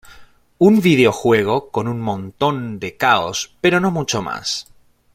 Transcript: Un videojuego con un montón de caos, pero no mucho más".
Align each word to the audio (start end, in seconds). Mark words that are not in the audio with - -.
Un 0.57 0.81
videojuego 0.81 1.69
con 1.69 1.87
un 1.87 2.01
montón 2.01 2.79
de 2.79 2.97
caos, 2.97 3.53
pero 3.61 3.79
no 3.79 3.91
mucho 3.91 4.23
más". 4.23 4.67